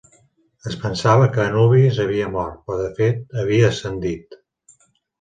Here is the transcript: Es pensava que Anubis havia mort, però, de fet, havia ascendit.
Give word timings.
Es 0.71 0.77
pensava 0.85 1.27
que 1.35 1.43
Anubis 1.43 2.01
havia 2.05 2.31
mort, 2.39 2.59
però, 2.67 2.81
de 2.83 2.91
fet, 3.03 3.23
havia 3.45 3.71
ascendit. 3.73 4.43